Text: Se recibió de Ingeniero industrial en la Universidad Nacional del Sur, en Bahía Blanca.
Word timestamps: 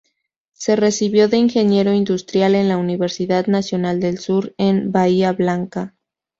Se 0.53 0.75
recibió 0.75 1.27
de 1.29 1.37
Ingeniero 1.37 1.93
industrial 1.93 2.55
en 2.55 2.69
la 2.69 2.77
Universidad 2.77 3.45
Nacional 3.45 3.99
del 3.99 4.17
Sur, 4.17 4.55
en 4.57 4.91
Bahía 4.91 5.31
Blanca. 5.31 5.93